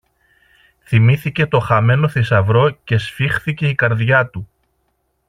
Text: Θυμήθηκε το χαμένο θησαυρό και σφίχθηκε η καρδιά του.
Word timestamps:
Θυμήθηκε 0.79 1.47
το 1.47 1.59
χαμένο 1.59 2.09
θησαυρό 2.09 2.69
και 2.69 2.97
σφίχθηκε 2.97 3.67
η 3.67 3.75
καρδιά 3.75 4.27
του. 4.27 4.47